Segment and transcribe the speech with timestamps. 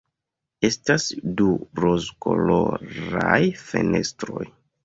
[0.69, 1.05] Estas
[1.41, 1.47] du
[1.85, 4.45] rozkoloraj fenestroj.